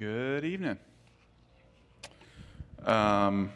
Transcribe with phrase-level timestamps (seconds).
[0.00, 0.78] Good evening.
[2.86, 3.52] Um,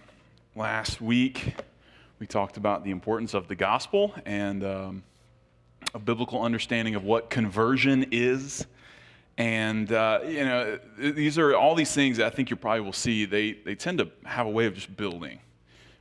[0.55, 1.55] last week,
[2.19, 5.03] we talked about the importance of the gospel and um,
[5.95, 8.67] a biblical understanding of what conversion is.
[9.39, 12.93] And, uh, you know, these are all these things that I think you probably will
[12.93, 15.39] see, they, they tend to have a way of just building.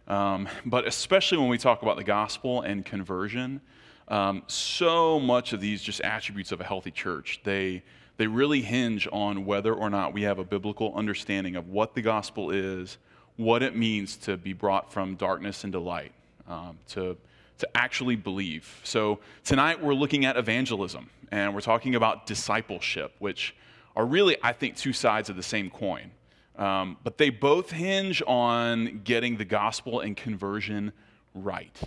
[0.10, 3.62] Um, but especially when we talk about the gospel and conversion,
[4.10, 7.82] um, so much of these just attributes of a healthy church, they
[8.24, 12.02] they really hinge on whether or not we have a biblical understanding of what the
[12.02, 12.98] gospel is,
[13.36, 16.14] what it means to be brought from darkness into light,
[16.48, 17.18] um, to,
[17.58, 18.80] to actually believe.
[18.86, 23.58] So tonight we're looking at evangelism, and we're talking about discipleship, which
[23.94, 26.10] are really, I think, two sides of the same coin.
[26.56, 30.94] Um, but they both hinge on getting the gospel and conversion
[31.36, 31.78] right.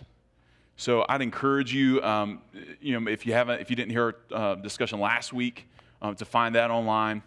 [0.77, 2.43] So I'd encourage you, um,
[2.83, 5.67] you know, if you haven't, if you didn't hear our uh, discussion last week,
[6.03, 7.23] um, to find that online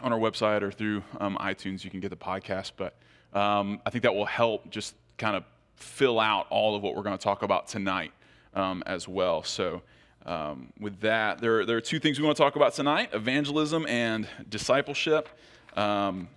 [0.00, 1.84] on our website or through um, iTunes.
[1.84, 2.96] You can get the podcast, but
[3.32, 5.44] um, I think that will help just kind of
[5.76, 8.12] fill out all of what we're going to talk about tonight
[8.54, 9.42] um, as well.
[9.42, 9.82] So,
[10.24, 13.86] um, with that, there, there are two things we want to talk about tonight evangelism
[13.88, 15.28] and discipleship.
[15.76, 16.28] Um,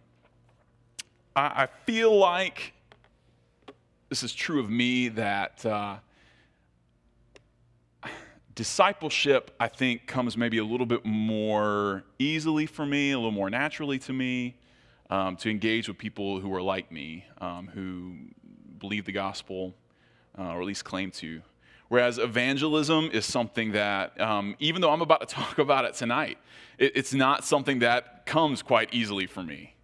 [1.36, 2.74] I, I, feel like
[4.10, 5.66] this is true of me that.
[5.66, 5.98] Uh,
[8.56, 13.50] discipleship, I think, comes maybe a little bit more easily for me, a little more
[13.50, 14.56] naturally to me,
[15.10, 18.16] um, to engage with people who are like me, um, who
[18.80, 19.76] believe the gospel,
[20.38, 21.42] uh, or at least claim to.
[21.90, 26.38] Whereas evangelism is something that, um, even though I'm about to talk about it tonight,
[26.78, 29.76] it, it's not something that comes quite easily for me.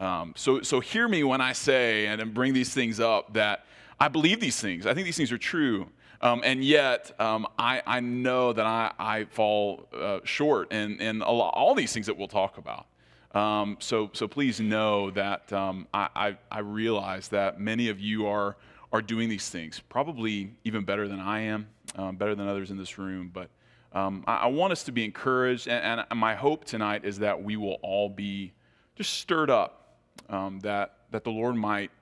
[0.00, 3.64] Um, so, so hear me when I say and bring these things up that
[3.98, 4.86] I believe these things.
[4.86, 5.88] I think these things are true.
[6.20, 11.20] Um, and yet, um, I, I, know that I, I fall uh, short in, in
[11.20, 12.86] lot, all these things that we'll talk about.
[13.34, 18.26] Um, so, so please know that um, I, I, I, realize that many of you
[18.26, 18.56] are,
[18.92, 22.78] are doing these things, probably even better than I am, um, better than others in
[22.78, 23.30] this room.
[23.32, 23.50] But
[23.92, 27.40] um, I, I, want us to be encouraged, and, and, my hope tonight is that
[27.40, 28.52] we will all be
[28.96, 31.92] just stirred up, that, that the Lord might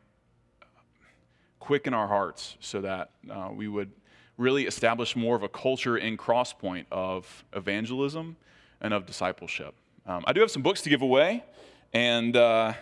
[1.59, 3.91] quicken our hearts so that uh, we would
[4.37, 8.37] really establish more of a culture in Crosspoint of evangelism
[8.81, 9.75] and of discipleship.
[10.07, 11.45] Um, I do have some books to give away,
[11.93, 12.75] and uh,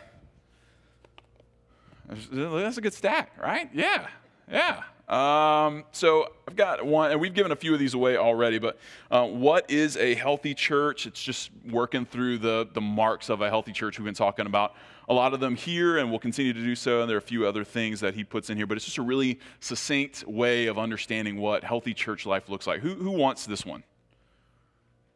[2.08, 3.70] that's a good stack, right?
[3.72, 4.08] Yeah,
[4.50, 4.82] yeah.
[5.08, 8.58] Um, so I've got one, and we've given a few of these away already.
[8.58, 8.78] But
[9.10, 11.06] uh, what is a healthy church?
[11.06, 13.98] It's just working through the the marks of a healthy church.
[13.98, 14.74] We've been talking about
[15.08, 17.00] a lot of them here, and we'll continue to do so.
[17.00, 18.98] And there are a few other things that he puts in here, but it's just
[18.98, 22.80] a really succinct way of understanding what healthy church life looks like.
[22.80, 23.82] Who, who wants this one?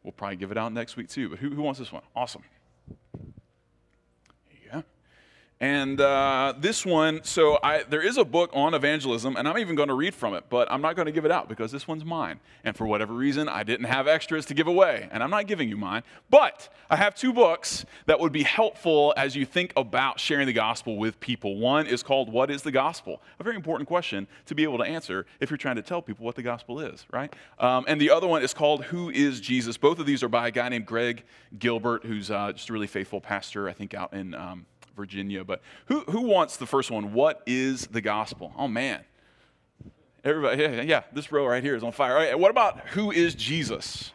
[0.03, 2.03] We'll probably give it out next week too, but who, who wants this one?
[2.15, 2.43] Awesome.
[5.61, 9.75] And uh, this one, so I, there is a book on evangelism, and I'm even
[9.75, 11.85] going to read from it, but I'm not going to give it out because this
[11.85, 12.39] one's mine.
[12.63, 15.67] And for whatever reason, I didn't have extras to give away, and I'm not giving
[15.67, 16.03] you mine.
[16.29, 20.53] But I have two books that would be helpful as you think about sharing the
[20.53, 21.57] gospel with people.
[21.57, 23.21] One is called What is the Gospel?
[23.41, 26.25] A very important question to be able to answer if you're trying to tell people
[26.25, 27.33] what the gospel is, right?
[27.59, 29.75] Um, and the other one is called Who is Jesus?
[29.75, 31.25] Both of these are by a guy named Greg
[31.57, 34.33] Gilbert, who's uh, just a really faithful pastor, I think, out in.
[34.33, 34.65] Um,
[34.99, 35.43] Virginia.
[35.43, 37.13] But who, who wants the first one?
[37.13, 38.53] What is the gospel?
[38.57, 39.01] Oh, man.
[40.23, 42.11] Everybody, yeah, yeah, this row right here is on fire.
[42.11, 44.11] All right, what about who is Jesus?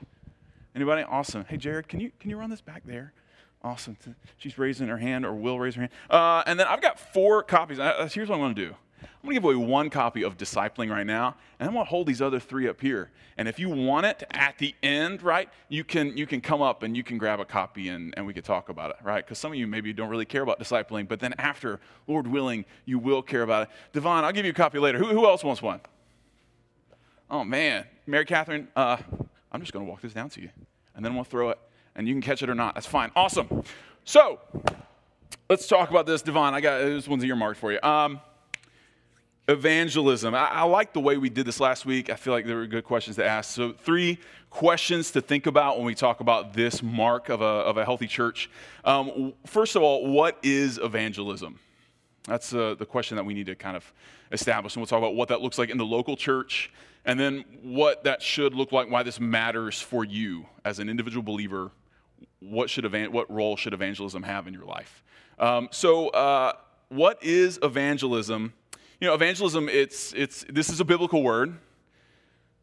[0.75, 1.03] Anybody?
[1.03, 1.47] Awesome.
[1.49, 3.15] Hey, Jared, can you, can you run this back there?
[3.63, 3.97] Awesome.
[4.37, 5.93] She's raising her hand or will raise her hand.
[6.11, 7.79] Uh, and then I've got four copies.
[7.79, 8.75] Uh, here's what I'm going to do
[9.05, 11.91] I'm going to give away one copy of Discipling right now, and I'm going to
[11.91, 13.11] hold these other three up here.
[13.37, 16.83] And if you want it at the end, right, you can, you can come up
[16.83, 19.25] and you can grab a copy and, and we can talk about it, right?
[19.25, 22.65] Because some of you maybe don't really care about discipling, but then after, Lord willing,
[22.85, 23.69] you will care about it.
[23.93, 24.99] Devon, I'll give you a copy later.
[24.99, 25.81] Who, who else wants one?
[27.31, 27.87] Oh, man.
[28.07, 28.99] Mary Catherine, uh,
[29.51, 30.51] I'm just going to walk this down to you,
[30.95, 31.59] and then we'll throw it,
[31.97, 32.75] and you can catch it or not.
[32.75, 33.11] That's fine.
[33.17, 33.65] Awesome.
[34.05, 34.41] So,
[35.49, 36.23] let's talk about this.
[36.23, 37.81] Devon, I got this one's earmarked for you.
[37.83, 38.21] Um,
[39.49, 40.35] evangelism.
[40.35, 42.11] I, I, like the way we did this last week.
[42.11, 43.55] I feel like there were good questions to ask.
[43.55, 44.19] So, three
[44.51, 48.07] questions to think about when we talk about this mark of a, of a healthy
[48.07, 48.51] church.
[48.85, 51.59] Um, first of all, what is evangelism?
[52.27, 53.93] That's uh, the question that we need to kind of
[54.33, 54.75] establish.
[54.75, 56.73] And we'll talk about what that looks like in the local church,
[57.05, 61.23] and then what that should look like, why this matters for you as an individual
[61.23, 61.71] believer.
[62.41, 65.03] What, should evan- what role should evangelism have in your life?
[65.39, 66.53] Um, so, uh,
[66.89, 68.53] what is evangelism?
[69.05, 71.59] You know, evangelism, it's, it's, this is a biblical word.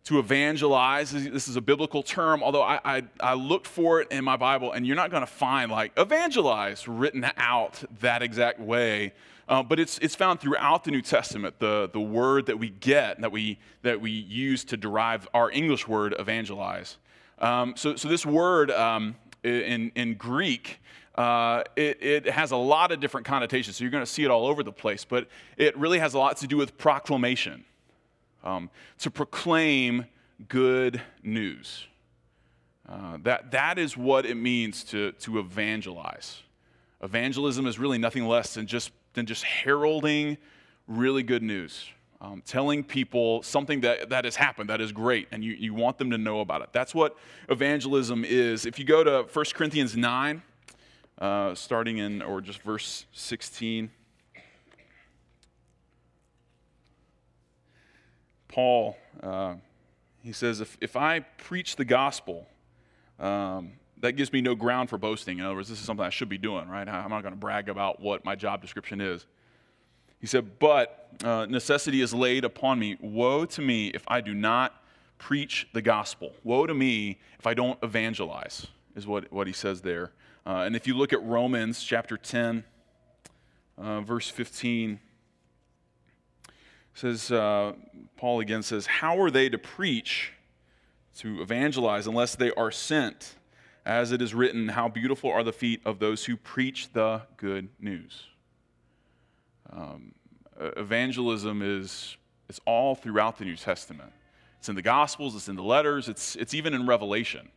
[0.06, 1.12] to evangelize.
[1.12, 4.72] This is a biblical term, although I, I, I looked for it in my Bible,
[4.72, 9.14] and you're not going to find like evangelize written out that exact way.
[9.48, 13.20] Uh, but it's, it's found throughout the New Testament, the, the word that we get,
[13.22, 16.98] that we, that we use to derive our English word evangelize.
[17.40, 20.80] Um, so, so this word um, in, in Greek,
[21.16, 23.76] uh, it, it, has a lot of different connotations.
[23.76, 25.28] So you're going to see it all over the place, but
[25.58, 27.66] it really has a lot to do with proclamation
[28.44, 28.70] um,
[29.00, 30.06] to proclaim
[30.48, 31.86] good news.
[32.88, 36.42] Uh, that, that is what it means to, to evangelize.
[37.02, 40.38] Evangelism is really nothing less than just, than just heralding
[40.88, 41.86] really good news,
[42.20, 45.98] um, telling people something that, that has happened that is great, and you, you want
[45.98, 46.70] them to know about it.
[46.74, 47.18] That's what
[47.50, 48.66] evangelism is.
[48.66, 50.42] If you go to 1 Corinthians 9,
[51.22, 53.92] uh, starting in, or just verse 16.
[58.48, 59.54] Paul, uh,
[60.24, 62.48] he says, if, if I preach the gospel,
[63.20, 65.38] um, that gives me no ground for boasting.
[65.38, 66.88] In other words, this is something I should be doing, right?
[66.88, 69.28] I'm not going to brag about what my job description is.
[70.20, 72.98] He said, But uh, necessity is laid upon me.
[73.00, 74.84] Woe to me if I do not
[75.20, 76.34] preach the gospel.
[76.44, 78.66] Woe to me if I don't evangelize,
[78.96, 80.12] is what, what he says there.
[80.46, 82.64] Uh, and if you look at Romans chapter 10,
[83.78, 85.00] uh, verse 15,
[86.94, 87.74] says, uh,
[88.18, 90.34] Paul again says, How are they to preach,
[91.20, 93.36] to evangelize, unless they are sent?
[93.86, 97.70] As it is written, How beautiful are the feet of those who preach the good
[97.80, 98.26] news.
[99.70, 100.14] Um,
[100.60, 102.18] evangelism is
[102.50, 104.12] it's all throughout the New Testament.
[104.60, 107.50] It's in the Gospels, it's in the letters, it's, it's even in Revelation.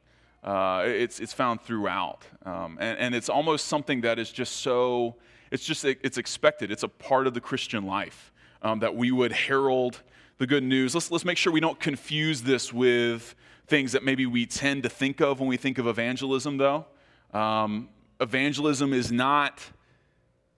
[0.44, 2.26] Uh, it's, it's found throughout.
[2.44, 5.17] Um, and, and it's almost something that is just so,
[5.50, 6.70] it's just, it's expected.
[6.70, 8.31] It's a part of the Christian life
[8.61, 10.02] um, that we would herald
[10.37, 10.94] the good news.
[10.94, 13.35] Let's, let's make sure we don't confuse this with
[13.67, 16.85] things that maybe we tend to think of when we think of evangelism, though.
[17.32, 17.88] Um,
[18.20, 19.62] evangelism is not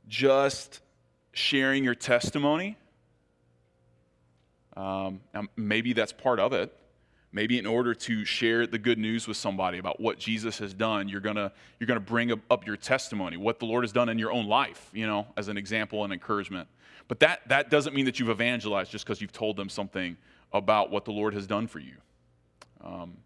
[0.09, 0.81] just
[1.33, 2.77] sharing your testimony.
[4.77, 5.21] Um,
[5.57, 6.77] maybe that's part of it.
[7.37, 11.07] Maybe in order to share the good news with somebody about what Jesus has done,
[11.07, 14.33] you're gonna you're gonna bring up your testimony, what the Lord has done in your
[14.33, 16.67] own life, you know, as an example and encouragement.
[17.09, 20.17] But that, that doesn't mean that you've evangelized just because you've told them something
[20.55, 21.97] about what the Lord has done for you.
[22.83, 23.19] Um,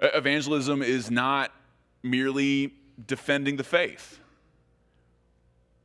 [0.00, 1.52] evangelism is not
[2.02, 2.72] merely
[3.06, 4.18] defending the faith.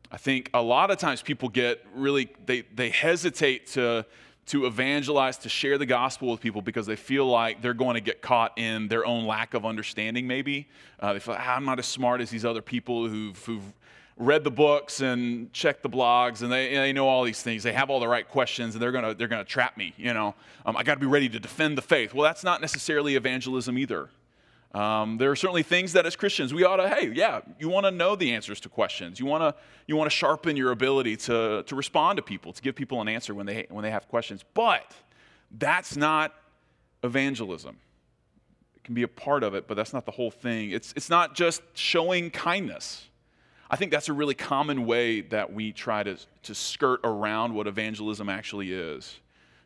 [0.09, 4.06] I think a lot of times people get really, they, they hesitate to,
[4.47, 8.01] to evangelize, to share the gospel with people because they feel like they're going to
[8.01, 10.67] get caught in their own lack of understanding, maybe.
[10.99, 13.73] Uh, they feel ah, I'm not as smart as these other people who've, who've
[14.17, 17.63] read the books and checked the blogs and they, they know all these things.
[17.63, 20.13] They have all the right questions and they're going to they're to trap me you
[20.13, 20.35] know?
[20.65, 22.13] Um, i got to be ready to defend the faith.
[22.13, 24.09] Well that's not necessarily evangelism either
[24.73, 27.85] um, there are certainly things that as christians we ought to hey yeah you want
[27.85, 29.19] to know the answers to questions.
[29.19, 32.62] You want to you want to sharpen your ability to to respond to people to
[32.62, 34.44] give people an answer when they when they have questions.
[34.53, 34.91] But
[35.51, 36.33] that's not
[37.03, 37.77] evangelism.
[38.75, 40.71] It can be a part of it but that's not the whole thing.
[40.71, 43.07] It's it's not just showing kindness.
[43.69, 47.67] I think that's a really common way that we try to, to skirt around what
[47.67, 49.21] evangelism actually is.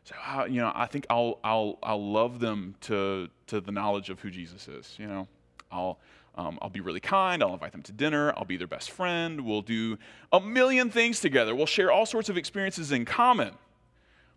[0.06, 4.08] So, uh, you know, I think I'll, I'll, I'll love them to, to the knowledge
[4.08, 4.94] of who Jesus is.
[4.98, 5.28] You know,
[5.70, 5.98] I'll,
[6.36, 7.42] um, I'll be really kind.
[7.42, 8.32] I'll invite them to dinner.
[8.36, 9.42] I'll be their best friend.
[9.42, 9.98] We'll do
[10.32, 11.54] a million things together.
[11.54, 13.52] We'll share all sorts of experiences in common.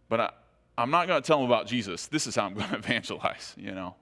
[0.09, 0.31] But I,
[0.77, 2.07] I'm not going to tell them about Jesus.
[2.07, 3.95] This is how I'm going to evangelize, you know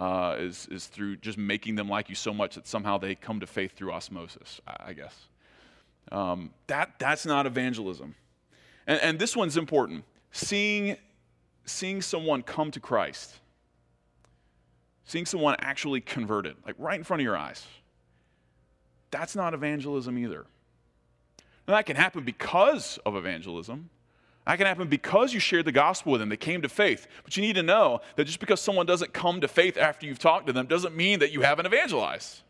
[0.00, 3.38] uh, is, is through just making them like you so much that somehow they come
[3.38, 5.14] to faith through osmosis, I, I guess.
[6.10, 8.14] Um, that, that's not evangelism.
[8.86, 10.04] And, and this one's important.
[10.32, 10.96] Seeing,
[11.64, 13.34] seeing someone come to Christ,
[15.04, 17.66] seeing someone actually converted, like right in front of your eyes,
[19.10, 20.46] that's not evangelism either.
[21.66, 23.90] And that can happen because of evangelism.
[24.46, 26.28] That can happen because you shared the gospel with them.
[26.28, 27.06] They came to faith.
[27.22, 30.18] But you need to know that just because someone doesn't come to faith after you've
[30.18, 32.42] talked to them doesn't mean that you haven't evangelized.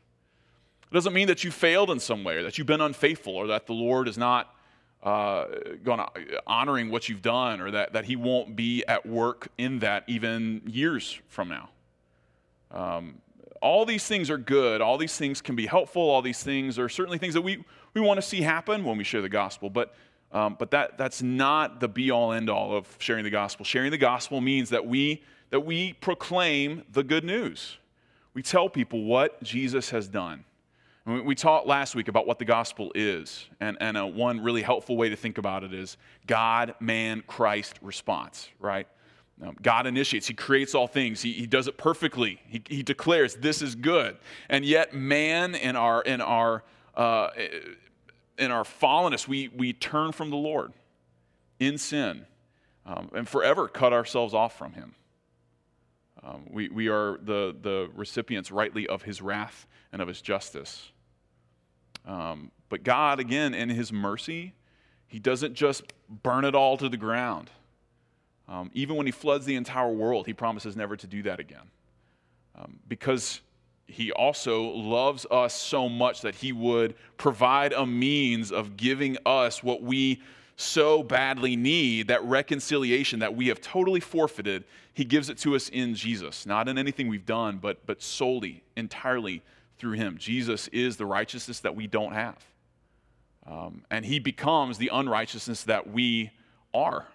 [0.91, 3.47] It doesn't mean that you failed in some way or that you've been unfaithful or
[3.49, 4.55] that the Lord is not
[5.03, 5.47] uh,
[5.83, 6.01] going
[6.47, 10.63] honoring what you've done or that, that He won't be at work in that even
[10.67, 11.71] years from now.
[12.71, 13.19] Um,
[13.63, 14.81] all these things are good.
[14.81, 16.03] All these things can be helpful.
[16.03, 17.65] All these things are certainly things that we,
[17.95, 19.69] we want to see happen when we share the gospel.
[19.69, 19.95] But
[20.33, 23.65] um, but that, that's not the be all end all of sharing the gospel.
[23.65, 27.79] Sharing the gospel means that we, that we proclaim the good news.
[28.33, 30.45] We tell people what Jesus has done.
[31.07, 33.47] We talked last week about what the gospel is.
[33.59, 37.79] And, and a, one really helpful way to think about it is God, man, Christ
[37.81, 38.87] response, right?
[39.43, 42.41] Um, God initiates, He creates all things, He, he does it perfectly.
[42.47, 44.19] He, he declares, This is good.
[44.51, 46.65] And yet, man, in our, in our,
[46.95, 47.31] uh,
[48.37, 50.73] in our fallenness, we, we turn from the Lord
[51.59, 52.27] in sin
[52.85, 54.95] um, and forever cut ourselves off from Him.
[56.23, 60.91] Um, we, we are the, the recipients rightly of His wrath and of His justice.
[62.07, 64.55] Um, but God, again, in His mercy,
[65.07, 67.51] He doesn't just burn it all to the ground.
[68.51, 71.71] Um, even when he floods the entire world, he promises never to do that again.
[72.57, 73.41] Um, because
[73.87, 79.63] he also loves us so much that he would provide a means of giving us
[79.63, 80.21] what we
[80.61, 84.65] so badly need that reconciliation that we have totally forfeited.
[84.93, 88.63] He gives it to us in Jesus, not in anything we've done, but, but solely,
[88.77, 89.43] entirely
[89.79, 90.19] through him.
[90.19, 92.45] Jesus is the righteousness that we don't have.
[93.47, 96.31] Um, and he becomes the unrighteousness that we
[96.75, 97.07] are.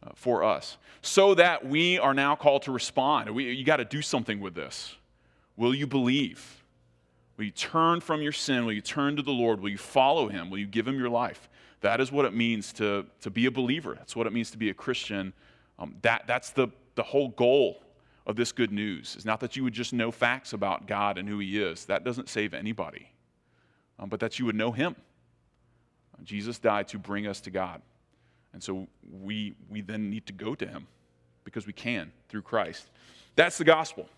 [0.00, 3.28] Uh, for us, so that we are now called to respond.
[3.34, 4.94] We, you got to do something with this.
[5.56, 6.62] Will you believe?
[7.36, 8.64] Will you turn from your sin?
[8.64, 9.60] Will you turn to the Lord?
[9.60, 10.50] Will you follow Him?
[10.50, 11.48] Will you give Him your life?
[11.80, 13.94] That is what it means to, to be a believer.
[13.94, 15.32] That's what it means to be a Christian.
[15.78, 17.82] Um, that, that's the, the whole goal
[18.26, 19.14] of this good news.
[19.16, 21.84] It's not that you would just know facts about God and who He is.
[21.86, 23.10] That doesn't save anybody.
[23.98, 24.96] Um, but that you would know Him.
[26.24, 27.80] Jesus died to bring us to God.
[28.52, 28.88] And so
[29.22, 30.86] we, we then need to go to him
[31.44, 32.90] because we can through Christ.
[33.36, 34.08] That's the gospel.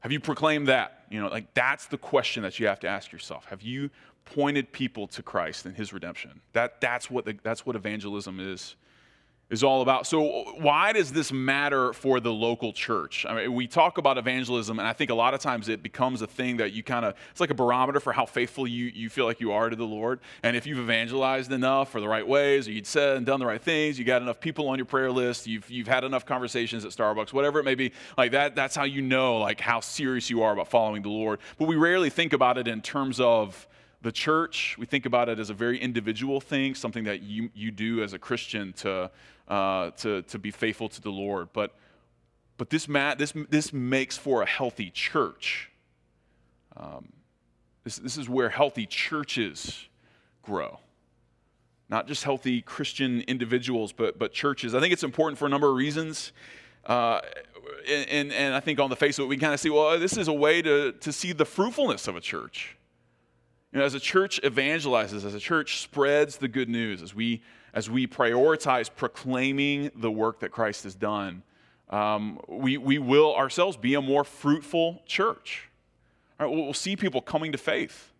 [0.00, 1.06] Have you proclaimed that?
[1.10, 3.46] You know, like that's the question that you have to ask yourself.
[3.46, 3.90] Have you
[4.26, 6.42] pointed people to Christ and his redemption?
[6.52, 8.76] That, that's, what the, that's what evangelism is
[9.48, 10.06] is all about.
[10.06, 13.24] So, why does this matter for the local church?
[13.28, 16.20] I mean, we talk about evangelism, and I think a lot of times it becomes
[16.20, 19.08] a thing that you kind of, it's like a barometer for how faithful you, you
[19.08, 20.18] feel like you are to the Lord.
[20.42, 23.46] And if you've evangelized enough for the right ways, or you'd said and done the
[23.46, 26.84] right things, you got enough people on your prayer list, you've, you've had enough conversations
[26.84, 30.28] at Starbucks, whatever it may be, like that, that's how you know like how serious
[30.28, 31.38] you are about following the Lord.
[31.56, 33.68] But we rarely think about it in terms of,
[34.06, 37.72] the church, we think about it as a very individual thing, something that you, you
[37.72, 39.10] do as a Christian to,
[39.48, 41.48] uh, to, to be faithful to the Lord.
[41.52, 41.74] But,
[42.56, 45.72] but this, ma- this, this makes for a healthy church.
[46.76, 47.14] Um,
[47.82, 49.88] this, this is where healthy churches
[50.40, 50.78] grow.
[51.88, 54.72] Not just healthy Christian individuals, but, but churches.
[54.72, 56.30] I think it's important for a number of reasons.
[56.84, 57.22] Uh,
[57.88, 60.16] and, and I think on the face of it, we kind of see, well, this
[60.16, 62.76] is a way to, to see the fruitfulness of a church.
[63.76, 67.42] You know, as a church evangelizes, as a church spreads the good news, as we,
[67.74, 71.42] as we prioritize proclaiming the work that Christ has done,
[71.90, 75.68] um, we, we will ourselves be a more fruitful church.
[76.40, 78.12] Right, we'll, we'll see people coming to faith.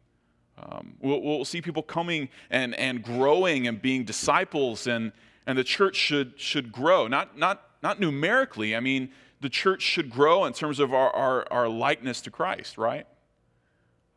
[0.59, 5.11] Um, we'll, we'll, see people coming and, and growing and being disciples, and,
[5.47, 7.07] and the church should, should grow.
[7.07, 9.09] Not, not, not numerically, I mean,
[9.41, 13.07] the church should grow in terms of our, our, our likeness to Christ, right?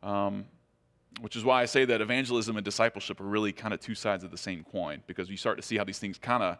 [0.02, 0.44] Um,
[1.20, 4.24] which is why I say that evangelism and discipleship are really kind of two sides
[4.24, 6.58] of the same coin, because you start to see how these things kind of,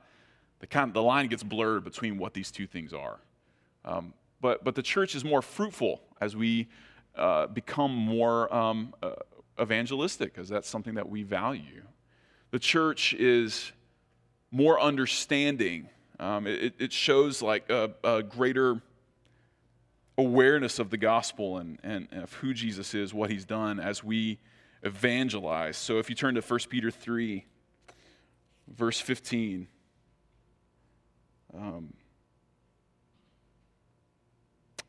[0.59, 3.21] the, kind of, the line gets blurred between what these two things are.
[3.85, 6.69] Um, but, but the church is more fruitful as we
[7.17, 9.13] uh, become more um, uh,
[9.61, 11.83] evangelistic, because that's something that we value.
[12.51, 13.73] The church is
[14.51, 15.89] more understanding.
[16.19, 18.83] Um, it, it, shows like a, a greater
[20.21, 24.39] awareness of the gospel and, and, of who Jesus is, what he's done as we
[24.83, 25.77] evangelize.
[25.77, 27.45] So if you turn to 1 Peter 3,
[28.69, 29.67] verse 15.
[31.57, 31.95] Um,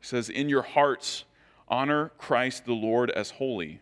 [0.00, 1.24] says, In your hearts,
[1.66, 3.80] honor Christ the Lord as holy,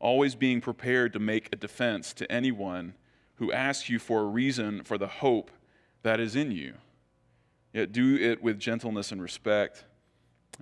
[0.00, 2.94] always being prepared to make a defense to anyone
[3.36, 5.50] who asks you for a reason for the hope
[6.02, 6.74] that is in you.
[7.72, 9.84] Yet do it with gentleness and respect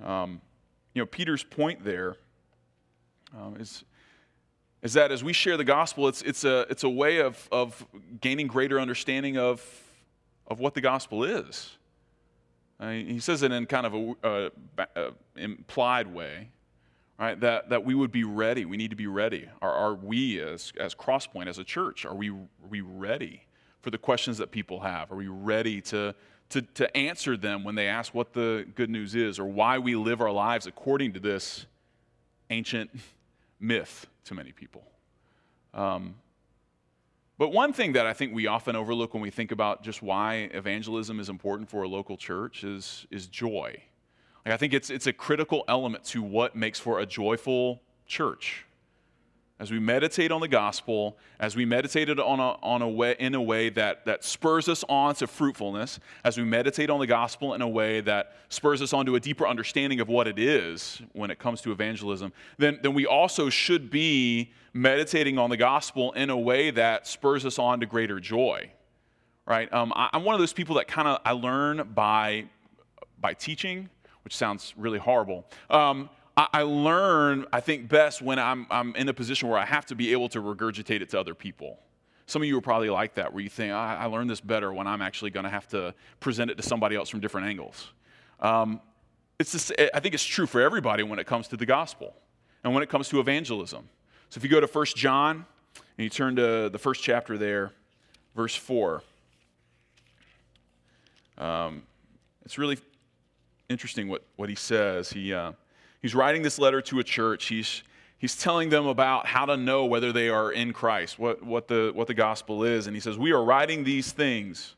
[0.05, 0.41] um,
[0.95, 2.17] you know, Peter's point there
[3.37, 3.85] um, is
[4.83, 7.85] is that as we share the gospel, it's, it's, a, it's a way of, of
[8.21, 9.61] gaining greater understanding of,
[10.47, 11.77] of what the gospel is.
[12.79, 14.51] Mean, he says it in kind of a, a,
[14.95, 16.51] a, implied way,
[17.19, 17.41] right?
[17.41, 18.65] That, that we would be ready.
[18.65, 19.49] We need to be ready.
[19.61, 23.43] Are, are we, as, as Crosspoint, as a church, are we, are we ready
[23.81, 25.11] for the questions that people have?
[25.11, 26.15] Are we ready to,
[26.51, 29.97] to, to answer them when they ask what the good news is or why we
[29.97, 31.67] live our lives according to this
[32.51, 32.91] ancient
[33.61, 34.85] myth to many people.
[35.75, 36.15] Um,
[37.39, 40.49] but one thing that I think we often overlook when we think about just why
[40.53, 43.77] evangelism is important for a local church is, is joy.
[44.45, 48.66] Like I think it's, it's a critical element to what makes for a joyful church.
[49.59, 53.35] As we meditate on the gospel, as we meditate on a, on a way, in
[53.35, 57.55] a way that, that spurs us on to fruitfulness, as we meditate on the gospel
[57.55, 61.01] in a way that spurs us on to a deeper understanding of what it is
[61.13, 66.13] when it comes to evangelism, then, then we also should be meditating on the gospel
[66.13, 68.71] in a way that spurs us on to greater joy.
[69.47, 69.73] Right?
[69.73, 72.47] Um, I, I'm one of those people that kind of I learn by
[73.19, 73.89] by teaching,
[74.25, 75.47] which sounds really horrible.
[75.71, 79.87] Um, I, learn, I think, best when I'm, I'm in a position where I have
[79.87, 81.79] to be able to regurgitate it to other people.
[82.27, 84.71] Some of you are probably like that, where you think, I, I learned this better
[84.73, 87.91] when I'm actually going to have to present it to somebody else from different angles.
[88.41, 88.83] Um,
[89.39, 92.15] it's just, I think it's true for everybody when it comes to the gospel
[92.65, 93.89] and when it comes to evangelism.
[94.29, 95.47] So if you go to 1 John
[95.97, 97.73] and you turn to the first chapter there,
[98.35, 99.03] verse 4,
[101.39, 101.83] um,
[102.45, 102.79] it's really
[103.71, 105.11] interesting what, what he says.
[105.11, 105.53] He, uh,
[106.07, 107.47] He's writing this letter to a church.
[107.47, 107.83] He's,
[108.17, 111.91] he's telling them about how to know whether they are in Christ, what, what, the,
[111.97, 112.87] what the gospel is.
[112.87, 114.77] And he says, We are writing these things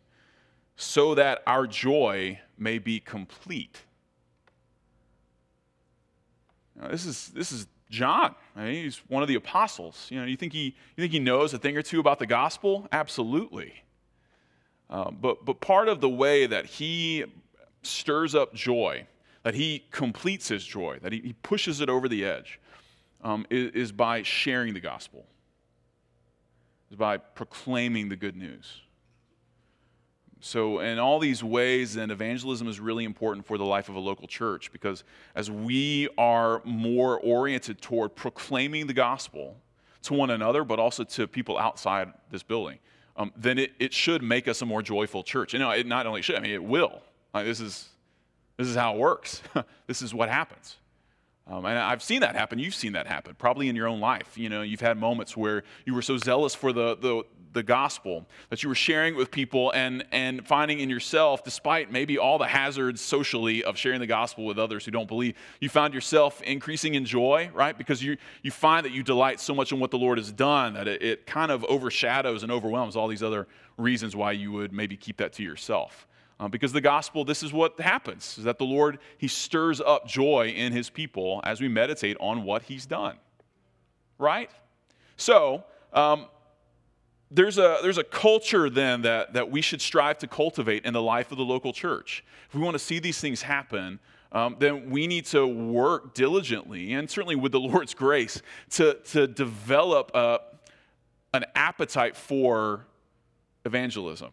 [0.76, 3.82] so that our joy may be complete.
[6.80, 8.35] Now, this, is, this is John.
[8.56, 10.06] I mean, he's one of the apostles.
[10.08, 12.26] You know, you think he, you think he knows a thing or two about the
[12.26, 12.88] gospel?
[12.90, 13.75] Absolutely.
[14.88, 17.26] Uh, but, but part of the way that he
[17.82, 19.06] stirs up joy
[19.42, 22.61] that he completes his joy, that he, he pushes it over the edge,
[23.23, 25.26] um, is, is by sharing the gospel,
[26.90, 28.83] is by proclaiming the good news.
[30.40, 34.00] So, in all these ways, then evangelism is really important for the life of a
[34.00, 35.02] local church because
[35.35, 39.57] as we are more oriented toward proclaiming the gospel
[40.02, 42.78] to one another, but also to people outside this building,
[43.16, 45.52] um, then it, it should make us a more joyful church.
[45.52, 47.02] You know, it not only should, I mean, it will.
[47.35, 47.88] Like, this is
[48.58, 49.40] this is how it works.
[49.86, 50.76] this is what happens.
[51.46, 52.58] Um, and I've seen that happen.
[52.58, 54.36] You've seen that happen, probably in your own life.
[54.36, 57.22] You know, you've had moments where you were so zealous for the, the,
[57.54, 61.90] the gospel that you were sharing it with people and, and finding in yourself, despite
[61.90, 65.70] maybe all the hazards socially of sharing the gospel with others who don't believe, you
[65.70, 67.78] found yourself increasing in joy, right?
[67.78, 70.75] Because you, you find that you delight so much in what the Lord has done
[70.75, 73.47] that it, it kind of overshadows and overwhelms all these other
[73.78, 76.07] reasons why you would maybe keep that to yourself.
[76.40, 80.06] Uh, because the gospel, this is what happens, is that the Lord, He stirs up
[80.06, 83.16] joy in His people as we meditate on what He's done.
[84.18, 84.50] Right?
[85.16, 86.26] So, um,
[87.30, 91.02] there's a, there's a culture then that, that we should strive to cultivate in the
[91.02, 92.24] life of the local church.
[92.48, 94.00] If we want to see these things happen,
[94.32, 99.26] um, then we need to work diligently and certainly with the Lord's grace to, to
[99.26, 100.40] develop a,
[101.34, 102.86] an appetite for
[103.64, 104.30] evangelism.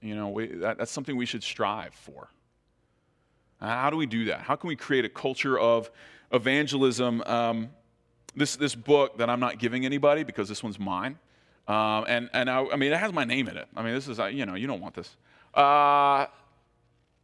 [0.00, 2.28] You know, we, that, that's something we should strive for.
[3.60, 4.40] How do we do that?
[4.42, 5.90] How can we create a culture of
[6.32, 7.22] evangelism?
[7.26, 7.70] Um,
[8.36, 11.18] this, this book that I'm not giving anybody because this one's mine.
[11.66, 13.68] Um, and and I, I, mean, it has my name in it.
[13.76, 15.16] I mean, this is, you know, you don't want this.
[15.52, 16.26] Uh,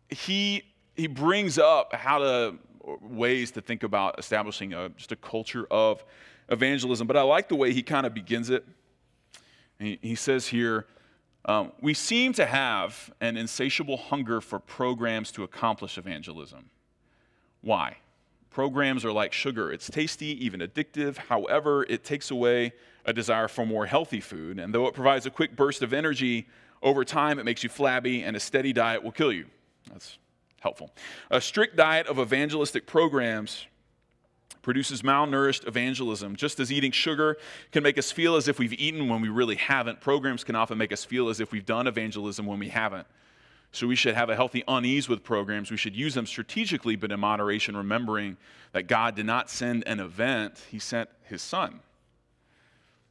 [0.08, 0.64] he,
[0.96, 2.58] he brings up how to,
[3.00, 6.04] ways to think about establishing a, just a culture of
[6.50, 7.06] evangelism.
[7.06, 8.66] But I like the way he kind of begins it.
[9.78, 10.86] He, he says here,
[11.46, 16.70] um, we seem to have an insatiable hunger for programs to accomplish evangelism.
[17.60, 17.98] Why?
[18.50, 19.72] Programs are like sugar.
[19.72, 21.16] It's tasty, even addictive.
[21.16, 22.72] However, it takes away
[23.04, 24.58] a desire for more healthy food.
[24.58, 26.46] And though it provides a quick burst of energy,
[26.82, 29.46] over time it makes you flabby, and a steady diet will kill you.
[29.90, 30.18] That's
[30.60, 30.92] helpful.
[31.30, 33.66] A strict diet of evangelistic programs
[34.64, 36.34] produces malnourished evangelism.
[36.34, 37.36] Just as eating sugar
[37.70, 40.76] can make us feel as if we've eaten when we really haven't, programs can often
[40.76, 43.06] make us feel as if we've done evangelism when we haven't.
[43.70, 45.70] So we should have a healthy unease with programs.
[45.70, 48.36] We should use them strategically, but in moderation, remembering
[48.72, 51.80] that God did not send an event, He sent His Son.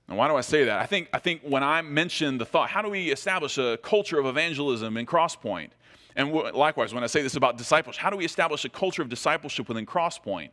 [0.08, 0.80] Now, why do I say that?
[0.80, 4.20] I think, I think when I mention the thought, how do we establish a culture
[4.20, 5.70] of evangelism in Crosspoint?
[6.16, 9.10] And likewise, when I say this about discipleship, how do we establish a culture of
[9.10, 10.52] discipleship within Crosspoint?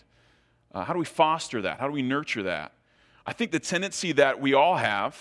[0.73, 1.81] Uh, how do we foster that?
[1.81, 2.73] How do we nurture that?
[3.27, 5.19] I think the tendency that we all have,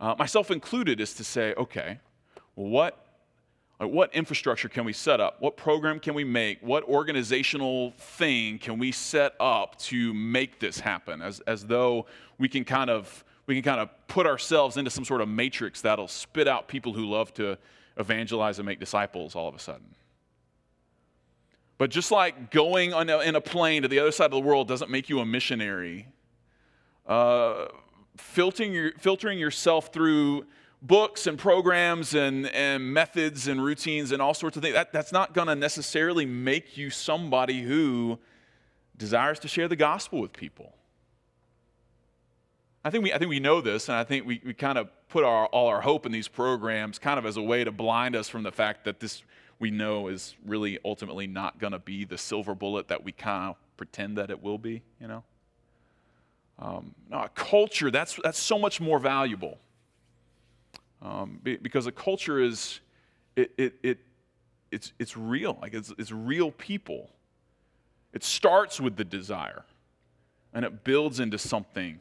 [0.00, 1.98] uh, myself included, is to say, okay,
[2.56, 3.04] well, what,
[3.80, 5.40] like what infrastructure can we set up?
[5.40, 6.60] What program can we make?
[6.62, 11.22] What organizational thing can we set up to make this happen?
[11.22, 12.06] As, as though
[12.38, 15.80] we can kind of we can kind of put ourselves into some sort of matrix
[15.80, 17.56] that'll spit out people who love to
[17.96, 19.86] evangelize and make disciples all of a sudden.
[21.78, 24.66] But just like going a, in a plane to the other side of the world
[24.66, 26.08] doesn't make you a missionary,
[27.06, 27.66] uh,
[28.16, 30.44] filtering, your, filtering yourself through
[30.82, 35.12] books and programs and, and methods and routines and all sorts of things, that, that's
[35.12, 38.18] not going to necessarily make you somebody who
[38.96, 40.74] desires to share the gospel with people.
[42.84, 44.88] I think we, I think we know this, and I think we, we kind of
[45.08, 48.14] put our, all our hope in these programs kind of as a way to blind
[48.14, 49.22] us from the fact that this
[49.58, 53.50] we know is really ultimately not going to be the silver bullet that we kind
[53.50, 55.24] of pretend that it will be, you know?
[56.58, 59.58] Um, no, a culture, that's, that's so much more valuable.
[61.00, 62.80] Um, because a culture is,
[63.36, 63.98] it, it, it,
[64.70, 65.56] it's, it's real.
[65.62, 67.10] Like it's, it's real people.
[68.12, 69.64] It starts with the desire
[70.52, 72.00] and it builds into something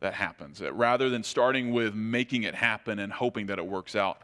[0.00, 4.22] that happens rather than starting with making it happen and hoping that it works out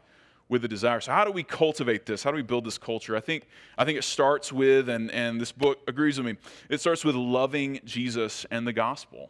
[0.49, 1.01] with the desire.
[1.01, 2.23] So how do we cultivate this?
[2.23, 3.15] How do we build this culture?
[3.15, 6.37] I think I think it starts with and and this book agrees with me.
[6.69, 9.29] It starts with loving Jesus and the gospel.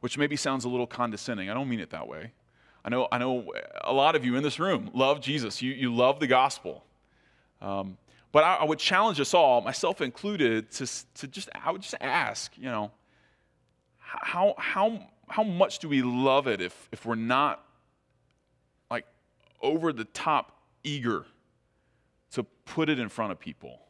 [0.00, 1.50] Which maybe sounds a little condescending.
[1.50, 2.32] I don't mean it that way.
[2.84, 5.62] I know I know a lot of you in this room love Jesus.
[5.62, 6.84] You you love the gospel.
[7.60, 7.98] Um,
[8.30, 11.94] but I, I would challenge us all, myself included, to, to just I would just
[12.00, 12.90] ask, you know,
[13.98, 17.64] how how how much do we love it if if we're not
[19.60, 21.26] over the top eager
[22.32, 23.80] to put it in front of people?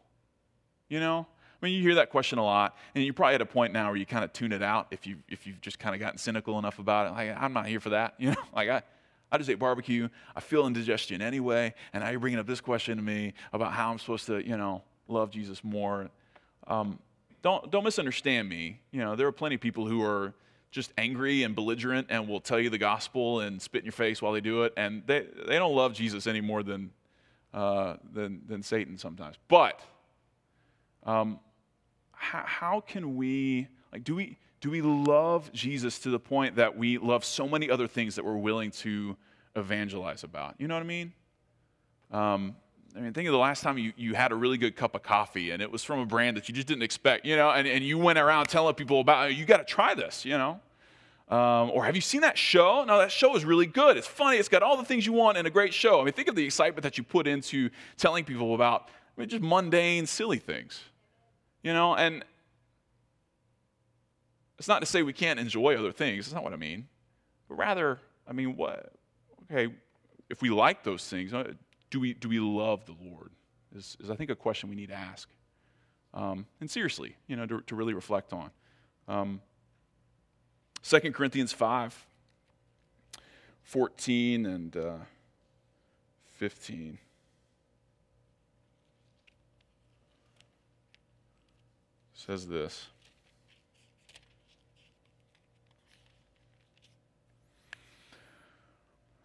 [0.88, 1.26] You know?
[1.60, 3.88] I mean, you hear that question a lot, and you're probably at a point now
[3.88, 6.16] where you kind of tune it out if, you, if you've just kind of gotten
[6.16, 7.10] cynical enough about it.
[7.10, 8.14] Like, I'm not here for that.
[8.18, 8.82] You know, like, I,
[9.32, 10.08] I just ate barbecue.
[10.36, 13.90] I feel indigestion anyway, and now you're bringing up this question to me about how
[13.90, 16.08] I'm supposed to, you know, love Jesus more.
[16.66, 16.98] Um,
[17.42, 18.80] don't, don't misunderstand me.
[18.92, 20.34] You know, there are plenty of people who are
[20.70, 24.20] just angry and belligerent and will tell you the gospel and spit in your face
[24.20, 24.72] while they do it.
[24.76, 26.90] And they, they don't love Jesus any more than,
[27.54, 29.36] uh, than, than Satan sometimes.
[29.48, 29.80] But
[31.04, 31.40] um,
[32.12, 36.76] how, how can we, like, do we, do we love Jesus to the point that
[36.76, 39.16] we love so many other things that we're willing to
[39.56, 40.56] evangelize about?
[40.58, 41.12] You know what I mean?
[42.10, 42.56] Um,
[42.98, 45.04] I mean, think of the last time you, you had a really good cup of
[45.04, 47.68] coffee and it was from a brand that you just didn't expect, you know, and,
[47.68, 50.60] and you went around telling people about, you got to try this, you know.
[51.28, 52.84] Um, or have you seen that show?
[52.84, 53.96] No, that show is really good.
[53.96, 54.38] It's funny.
[54.38, 56.00] It's got all the things you want in a great show.
[56.00, 59.28] I mean, think of the excitement that you put into telling people about I mean,
[59.28, 60.80] just mundane, silly things,
[61.62, 61.94] you know.
[61.94, 62.24] And
[64.58, 66.24] it's not to say we can't enjoy other things.
[66.24, 66.88] That's not what I mean.
[67.48, 68.92] But rather, I mean, what?
[69.52, 69.72] Okay,
[70.30, 71.52] if we like those things, uh,
[71.90, 73.30] do we, do we love the Lord?
[73.74, 75.28] Is, is I think a question we need to ask.
[76.14, 78.50] Um, and seriously, you know, to, to really reflect on.
[79.06, 79.40] Um,
[80.82, 82.06] 2 Corinthians 5,
[83.62, 84.92] 14 and uh,
[86.36, 86.98] 15.
[92.28, 92.88] says this.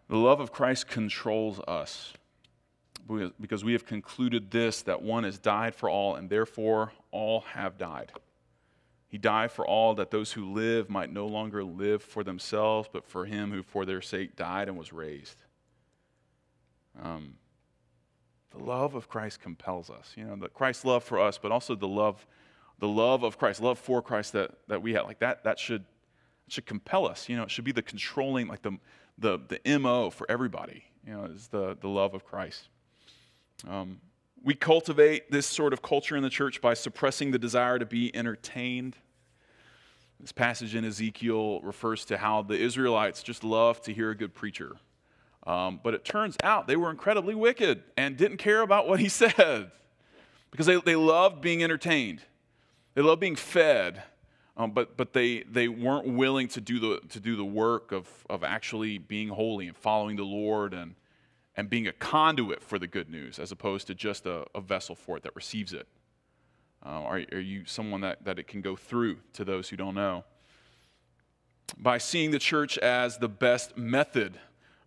[0.08, 2.14] The love of Christ controls us
[3.40, 7.78] because we have concluded this that one has died for all, and therefore all have
[7.78, 8.12] died.
[9.14, 13.06] He died for all that those who live might no longer live for themselves, but
[13.06, 15.38] for him who for their sake died and was raised.
[17.00, 17.36] Um,
[18.50, 20.14] the love of Christ compels us.
[20.16, 22.26] You know, the Christ's love for us, but also the love,
[22.80, 25.06] the love of Christ, love for Christ that, that we have.
[25.06, 25.86] Like that, that should,
[26.48, 27.30] should compel us.
[27.30, 28.78] You know, it should be the controlling, like the,
[29.18, 32.70] the, the MO for everybody, you know, is the, the love of Christ.
[33.68, 34.00] Um,
[34.44, 38.14] we cultivate this sort of culture in the church by suppressing the desire to be
[38.16, 38.98] entertained.
[40.20, 44.34] This passage in Ezekiel refers to how the Israelites just love to hear a good
[44.34, 44.74] preacher.
[45.48, 49.10] Um, but it turns out they were incredibly wicked and didn't care about what he
[49.10, 49.72] said
[50.52, 52.22] because they, they loved being entertained,
[52.96, 54.04] they loved being fed.
[54.56, 58.08] Um, but but they, they weren't willing to do the, to do the work of,
[58.30, 60.94] of actually being holy and following the Lord and,
[61.56, 64.96] and being a conduit for the good news as opposed to just a, a vessel
[64.96, 65.88] for it that receives it?
[66.86, 69.96] Uh, are, are you someone that, that it can go through to those who don't
[69.96, 70.24] know?
[71.78, 74.38] By seeing the church as the best method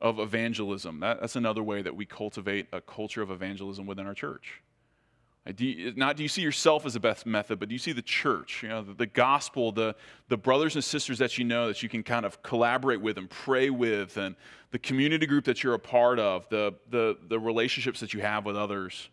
[0.01, 1.01] of evangelism.
[1.01, 4.63] That, that's another way that we cultivate a culture of evangelism within our church.
[5.55, 7.93] Do you, not do you see yourself as the best method, but do you see
[7.93, 9.95] the church, you know, the, the, gospel, the,
[10.29, 13.31] the brothers and sisters that you know that you can kind of collaborate with and
[13.31, 14.35] pray with, and
[14.73, 18.45] the community group that you're a part of, the, the, the relationships that you have
[18.45, 19.09] with others.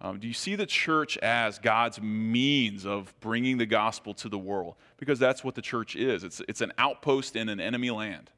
[0.00, 4.38] Um, do you see the church as God's means of bringing the gospel to the
[4.38, 4.74] world?
[4.96, 6.24] Because that's what the church is.
[6.24, 8.32] It's, it's an outpost in an enemy land,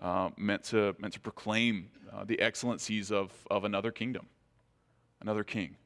[0.00, 4.26] uh, meant, to, meant to proclaim uh, the excellencies of, of another kingdom,
[5.20, 5.76] another king.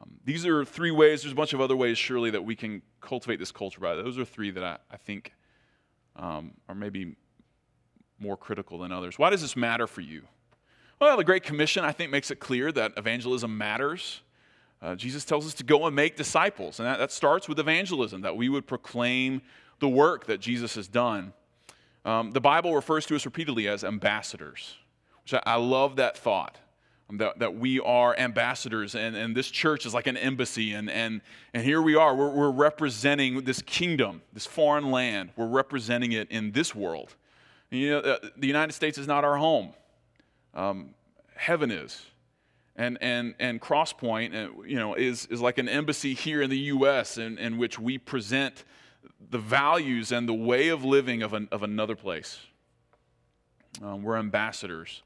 [0.00, 1.22] Um, these are three ways.
[1.22, 3.94] There's a bunch of other ways, surely, that we can cultivate this culture by.
[3.94, 5.32] Those are three that I, I think
[6.16, 7.16] um, are maybe
[8.18, 9.18] more critical than others.
[9.18, 10.22] Why does this matter for you?
[11.00, 14.22] Well, the Great Commission, I think, makes it clear that evangelism matters.
[14.82, 18.22] Uh, Jesus tells us to go and make disciples, and that, that starts with evangelism,
[18.22, 19.42] that we would proclaim
[19.80, 21.32] the work that Jesus has done.
[22.04, 24.76] Um, the Bible refers to us repeatedly as ambassadors,
[25.22, 26.58] which I, I love that thought.
[27.10, 31.22] That, that we are ambassadors, and, and this church is like an embassy, and, and,
[31.54, 32.14] and here we are.
[32.14, 35.30] We're, we're representing this kingdom, this foreign land.
[35.34, 37.14] We're representing it in this world.
[37.70, 39.72] And, you know, uh, the United States is not our home,
[40.52, 40.94] um,
[41.34, 42.04] heaven is.
[42.76, 46.58] And, and, and Crosspoint, uh, you know, is, is like an embassy here in the
[46.58, 47.16] U.S.
[47.16, 48.64] in, in which we present
[49.30, 52.38] the values and the way of living of, an, of another place.
[53.82, 55.02] Um, we're ambassadors.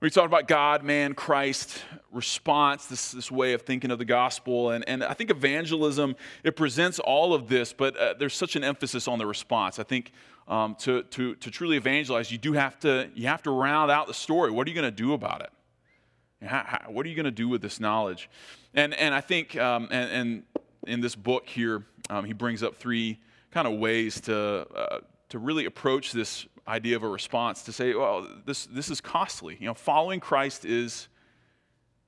[0.00, 4.70] We talked about God, man, Christ, response, this, this way of thinking of the gospel.
[4.70, 8.64] And, and I think evangelism, it presents all of this, but uh, there's such an
[8.64, 9.78] emphasis on the response.
[9.78, 10.12] I think
[10.48, 14.06] um, to, to, to truly evangelize, you do have to, you have to round out
[14.06, 14.50] the story.
[14.50, 16.46] What are you going to do about it?
[16.48, 18.30] How, how, what are you going to do with this knowledge?
[18.72, 20.42] And, and I think, um, and, and,
[20.86, 25.38] in this book here, um, he brings up three kind of ways to, uh, to
[25.38, 29.56] really approach this idea of a response to say, well, this, this is costly.
[29.60, 31.08] You know, following Christ is,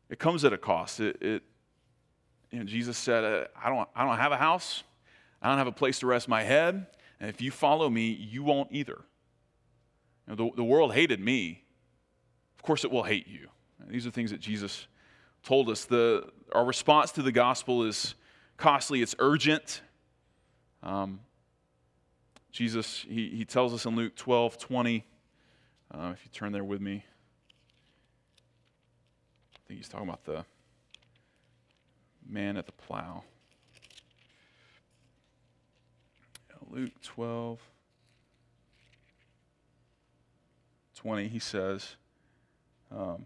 [0.08, 1.00] it comes at a cost.
[1.00, 1.42] It, it
[2.50, 4.84] you know, Jesus said, uh, I, don't, I don't have a house,
[5.40, 6.86] I don't have a place to rest my head,
[7.18, 9.00] and if you follow me, you won't either.
[10.26, 11.64] You know, the, the world hated me.
[12.56, 13.48] Of course, it will hate you.
[13.88, 14.86] These are things that Jesus
[15.42, 15.84] told us.
[15.84, 18.14] The, our response to the gospel is
[18.56, 19.82] costly, it's urgent.
[20.82, 21.20] Um,
[22.52, 25.04] Jesus, he, he tells us in Luke 12 20,
[25.90, 27.04] uh, if you turn there with me,
[29.54, 30.44] I think he's talking about the
[32.28, 33.24] man at the plow.
[36.70, 37.58] Luke 12
[40.94, 41.96] 20, he says,
[42.96, 43.24] um,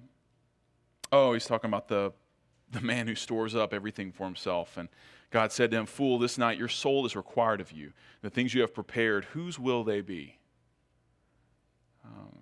[1.13, 2.13] oh, he's talking about the,
[2.71, 4.77] the man who stores up everything for himself.
[4.77, 4.89] And
[5.31, 7.93] God said to him, Fool, this night your soul is required of you.
[8.23, 10.39] The things you have prepared, whose will they be?
[12.05, 12.39] Um,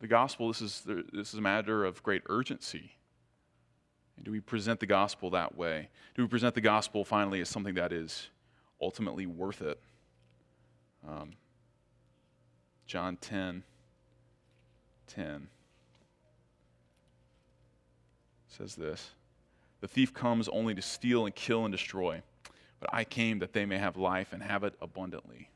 [0.00, 2.92] the gospel, this is, this is a matter of great urgency.
[4.22, 5.88] do we present the gospel that way?
[6.14, 8.28] Do we present the gospel finally as something that is
[8.80, 9.80] ultimately worth it?
[11.08, 11.32] Um,
[12.86, 13.62] John 10
[15.06, 15.48] 10
[18.48, 19.10] says this.
[19.80, 22.22] The thief comes only to steal and kill and destroy.
[22.80, 25.50] But I came that they may have life and have it abundantly.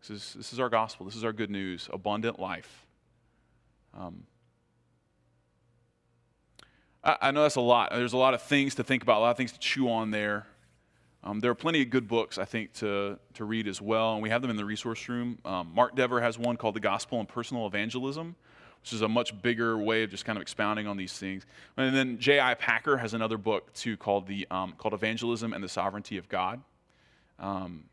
[0.00, 1.06] This is, this is our gospel.
[1.06, 2.86] This is our good news abundant life.
[3.98, 4.24] Um,
[7.02, 7.90] I, I, know that's a lot.
[7.90, 10.10] There's a lot of things to think about, a lot of things to chew on
[10.10, 10.46] there.
[11.24, 14.22] Um, there are plenty of good books, I think, to, to read as well, and
[14.22, 15.38] we have them in the resource room.
[15.44, 18.36] Um, Mark Dever has one called The Gospel and Personal Evangelism
[18.82, 21.44] which is a much bigger way of just kind of expounding on these things.
[21.76, 22.54] And then J.I.
[22.54, 26.60] Packer has another book too called the um, called Evangelism and the Sovereignty of God.
[27.38, 27.84] Um,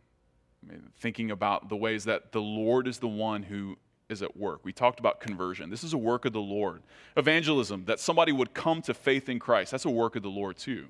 [0.97, 3.77] thinking about the ways that the Lord is the one who
[4.09, 4.61] is at work.
[4.63, 5.69] We talked about conversion.
[5.69, 6.81] This is a work of the Lord.
[7.17, 10.57] Evangelism, that somebody would come to faith in Christ, that's a work of the Lord
[10.57, 10.85] too.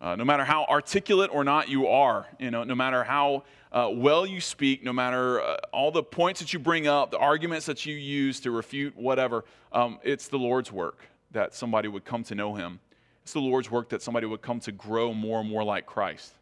[0.00, 3.88] Uh, no matter how articulate or not you are, you know, no matter how uh,
[3.90, 7.64] well you speak, no matter uh, all the points that you bring up, the arguments
[7.66, 12.22] that you use to refute whatever, um, it's the Lord's work that somebody would come
[12.24, 12.78] to know Him.
[13.22, 16.34] It's the Lord's work that somebody would come to grow more and more like Christ.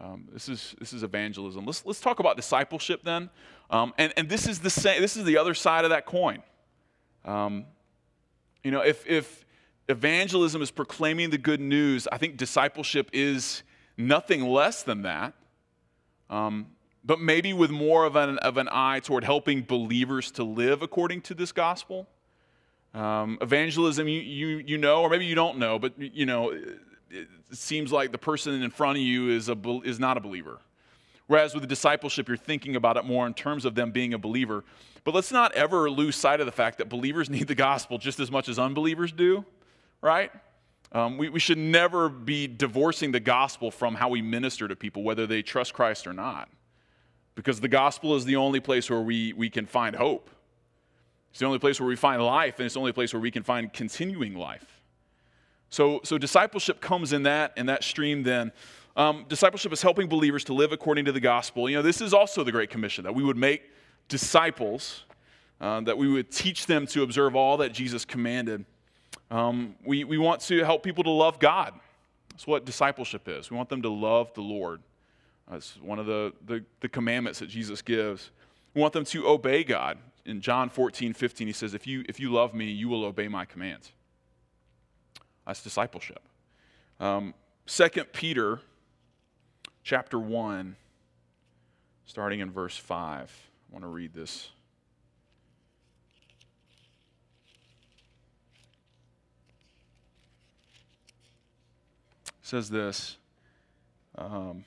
[0.00, 1.64] Um, this is this is evangelism.
[1.64, 3.30] Let's let's talk about discipleship then,
[3.70, 5.00] um, and and this is the same.
[5.00, 6.42] This is the other side of that coin.
[7.24, 7.64] Um,
[8.62, 9.44] you know, if if
[9.88, 12.06] evangelism is proclaiming the good news.
[12.12, 13.62] I think discipleship is
[13.96, 15.34] nothing less than that.
[16.30, 16.66] Um,
[17.04, 21.22] but maybe with more of an, of an eye toward helping believers to live according
[21.22, 22.06] to this gospel.
[22.92, 26.78] Um, evangelism, you, you, you know, or maybe you don't know, but you know, it,
[27.10, 30.58] it seems like the person in front of you is, a, is not a believer.
[31.28, 34.64] Whereas with discipleship, you're thinking about it more in terms of them being a believer.
[35.04, 38.20] But let's not ever lose sight of the fact that believers need the gospel just
[38.20, 39.44] as much as unbelievers do
[40.00, 40.30] right?
[40.92, 45.02] Um, we, we should never be divorcing the gospel from how we minister to people,
[45.02, 46.48] whether they trust Christ or not.
[47.34, 50.30] Because the gospel is the only place where we, we can find hope.
[51.30, 53.30] It's the only place where we find life, and it's the only place where we
[53.30, 54.80] can find continuing life.
[55.70, 58.52] So, so discipleship comes in that, in that stream then.
[58.96, 61.68] Um, discipleship is helping believers to live according to the gospel.
[61.68, 63.70] You know, this is also the Great Commission that we would make
[64.08, 65.04] disciples,
[65.60, 68.64] uh, that we would teach them to observe all that Jesus commanded.
[69.30, 71.74] Um, we, we want to help people to love God.
[72.30, 73.50] That's what discipleship is.
[73.50, 74.80] We want them to love the Lord.
[75.50, 78.30] That's one of the, the, the commandments that Jesus gives.
[78.74, 79.98] We want them to obey God.
[80.24, 83.28] In John 14, 15, he says, if you, if you love me, you will obey
[83.28, 83.92] my commands.
[85.46, 86.20] That's discipleship.
[87.00, 87.34] Um,
[87.66, 88.60] 2 Peter
[89.82, 90.76] chapter 1.
[92.04, 93.50] starting in verse 5.
[93.70, 94.50] I want to read this.
[102.48, 103.18] Says this.
[104.16, 104.64] Um,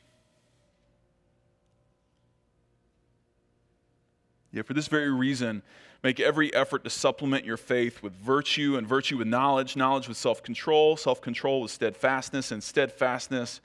[4.52, 5.64] yeah, for this very reason,
[6.04, 10.18] make every effort to supplement your faith with virtue, and virtue with knowledge, knowledge with
[10.18, 13.62] self control, self control with steadfastness, and steadfastness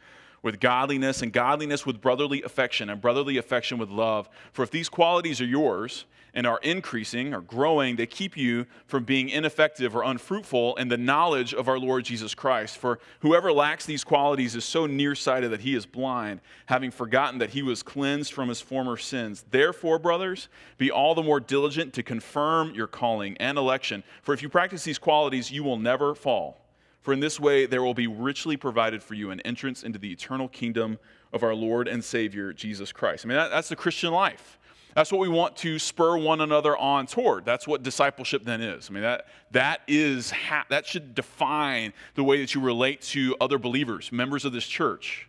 [0.47, 4.31] with godliness, and godliness with brotherly affection, and brotherly affection with love.
[4.53, 9.03] For if these qualities are yours and are increasing or growing, they keep you from
[9.03, 12.79] being ineffective or unfruitful in the knowledge of our Lord Jesus Christ.
[12.79, 17.51] For whoever lacks these qualities is so nearsighted that he is blind, having forgotten that
[17.51, 19.45] he was cleansed from his former sins.
[19.51, 24.05] Therefore, brothers, be all the more diligent to confirm your calling and election.
[24.23, 26.66] For if you practice these qualities, you will never fall.
[27.07, 30.11] For in this way there will be richly provided for you an entrance into the
[30.11, 30.99] eternal kingdom
[31.33, 33.25] of our Lord and Savior, Jesus Christ.
[33.25, 34.59] I mean, that, that's the Christian life.
[34.97, 37.45] That's what we want to spur one another on toward.
[37.45, 38.91] That's what discipleship then is.
[38.91, 43.37] I mean, that, that, is ha- that should define the way that you relate to
[43.41, 45.29] other believers, members of this church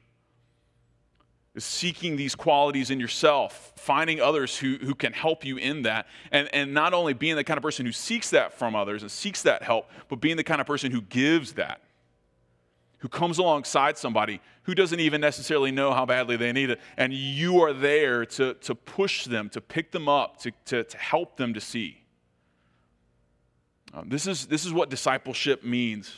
[1.64, 6.50] seeking these qualities in yourself, finding others who, who can help you in that, and,
[6.54, 9.42] and not only being the kind of person who seeks that from others and seeks
[9.42, 11.82] that help, but being the kind of person who gives that,
[13.00, 17.14] who comes alongside somebody who doesn't even necessarily know how badly they need it, and
[17.14, 21.38] you are there to, to push them, to pick them up, to, to, to help
[21.38, 22.04] them to see.
[23.94, 26.14] Um, this, is, this is what discipleship means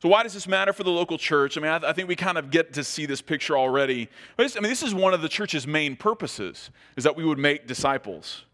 [0.00, 1.58] so, why does this matter for the local church?
[1.58, 4.08] I mean, I, I, think we kind of get to see this picture already.
[4.38, 7.66] I mean, this is one of the church's main purposes, is that we would make
[7.66, 8.44] disciples.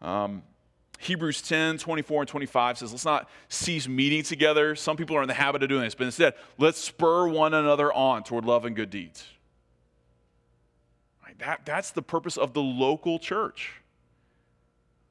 [0.00, 0.44] Um,
[1.00, 4.76] Hebrews 10, 24, and 25 says, let's not cease meeting together.
[4.76, 7.92] Some people are in the habit of doing this, but instead, let's spur one another
[7.92, 9.26] on toward love and good deeds.
[11.26, 11.36] Right?
[11.40, 13.72] That, that's the purpose of the local church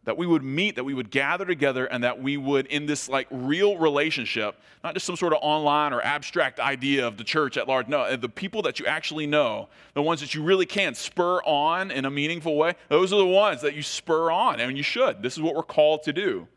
[0.06, 3.08] that we would meet, that we would gather together, and that we would, in this
[3.08, 7.56] like real relationship, not just some sort of online or abstract idea of the church
[7.56, 7.88] at large.
[7.88, 11.90] No, the people that you actually know, the ones that you really can spur on
[11.90, 15.24] in a meaningful way, those are the ones that you spur on, and you should.
[15.24, 16.48] This is what we're called to do.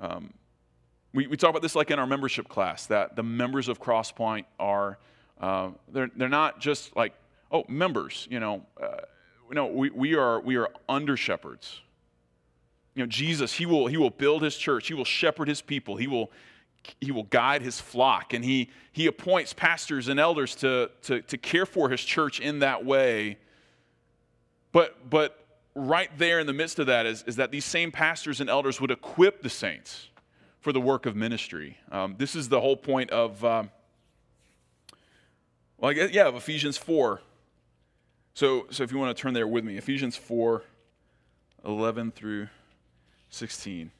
[0.00, 0.34] Um,
[1.14, 4.44] we, we talk about this like in our membership class, that the members of Crosspoint
[4.58, 4.98] are,
[5.40, 7.14] uh, they're, they're not just like,
[7.50, 8.66] oh, members, you know.
[8.80, 8.96] Uh,
[9.52, 11.80] no, we, we are, we are under shepherds.
[12.94, 15.96] You know, Jesus, he will, he will build his church, he will shepherd his people,
[15.96, 16.30] he will,
[17.00, 21.38] he will guide his flock, and he, he appoints pastors and elders to, to, to
[21.38, 23.38] care for his church in that way.
[24.72, 28.40] But, but right there in the midst of that is, is that these same pastors
[28.40, 30.08] and elders would equip the saints
[30.60, 31.78] for the work of ministry.
[31.90, 33.70] Um, this is the whole point of, um,
[35.78, 37.20] well, guess, yeah, of Ephesians 4.
[38.34, 40.62] So, so if you want to turn there with me, Ephesians 4
[41.64, 42.48] 11 through
[43.28, 43.90] 16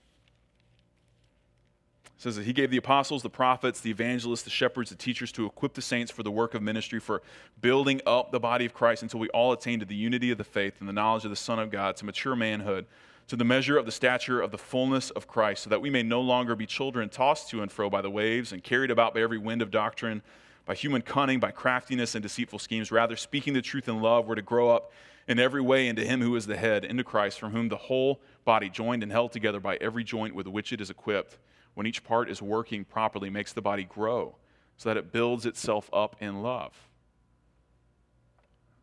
[2.21, 5.47] says that he gave the apostles, the prophets, the evangelists, the shepherds, the teachers to
[5.47, 7.23] equip the saints for the work of ministry, for
[7.62, 10.45] building up the body of Christ until we all attain to the unity of the
[10.45, 12.85] faith and the knowledge of the Son of God, to mature manhood,
[13.29, 16.03] to the measure of the stature of the fullness of Christ, so that we may
[16.03, 19.23] no longer be children tossed to and fro by the waves and carried about by
[19.23, 20.21] every wind of doctrine
[20.66, 22.92] by human cunning, by craftiness and deceitful schemes.
[22.92, 24.92] Rather, speaking the truth in love, we're to grow up
[25.29, 28.20] in every way into Him who is the head, into Christ, from whom the whole
[28.44, 31.38] body, joined and held together by every joint with which it is equipped,
[31.75, 34.37] when each part is working properly, makes the body grow
[34.77, 36.73] so that it builds itself up in love.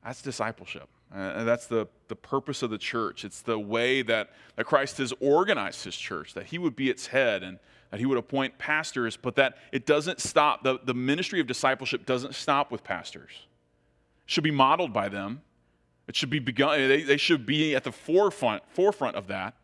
[0.06, 0.88] That's discipleship.
[1.14, 3.26] Uh, that's the, the purpose of the church.
[3.26, 7.08] It's the way that, that Christ has organized his church, that he would be its
[7.08, 10.64] head and that he would appoint pastors, but that it doesn't stop.
[10.64, 13.32] The, the ministry of discipleship doesn't stop with pastors.
[14.26, 15.42] It should be modeled by them.
[16.08, 19.56] It should be begun, they, they should be at the forefront, forefront of that.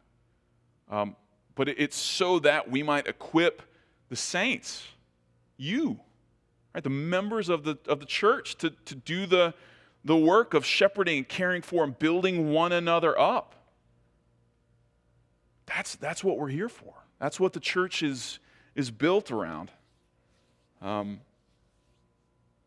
[0.90, 1.16] Um,
[1.56, 3.62] but it, it's so that we might equip
[4.10, 4.86] the saints,
[5.58, 6.00] you,
[6.74, 9.54] right, the members of the, of the church, to, to do the,
[10.04, 13.56] the work of shepherding and caring for and building one another up.
[15.66, 16.94] That's, that's what we're here for.
[17.24, 18.40] That's what the church is,
[18.76, 19.72] is built around.
[20.82, 21.22] Um,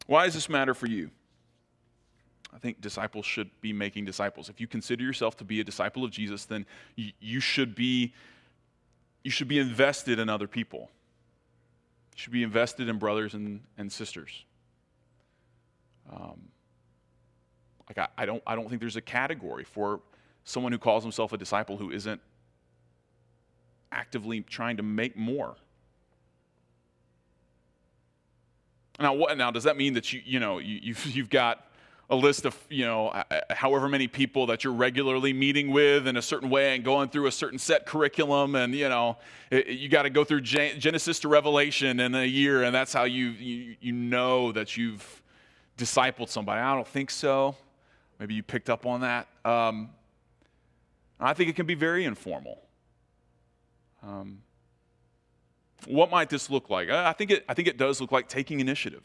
[0.06, 1.10] why does this matter for you?
[2.54, 4.48] I think disciples should be making disciples.
[4.48, 6.64] If you consider yourself to be a disciple of Jesus, then
[6.96, 8.14] you, should be
[9.24, 10.88] you should be invested in other people.
[12.14, 14.46] You should be invested in brothers and, and sisters.
[16.10, 16.48] Um,
[17.90, 20.00] like I, I, don't I don't think there's a category for
[20.44, 22.22] someone who calls himself a disciple who isn't
[23.96, 25.56] actively trying to make more.
[29.00, 31.66] Now, what, now does that mean that you, you know, you, you've, you've got
[32.08, 33.12] a list of, you know,
[33.50, 37.26] however many people that you're regularly meeting with in a certain way and going through
[37.26, 38.54] a certain set curriculum.
[38.54, 39.16] And, you know,
[39.50, 43.30] you got to go through Genesis to Revelation in a year, and that's how you,
[43.30, 45.22] you, you know that you've
[45.76, 46.60] discipled somebody.
[46.60, 47.56] I don't think so.
[48.20, 49.26] Maybe you picked up on that.
[49.44, 49.90] Um,
[51.18, 52.62] I think it can be very informal.
[54.06, 54.42] Um,
[55.86, 56.88] what might this look like?
[56.88, 59.04] I think it, I think it does look like taking initiative.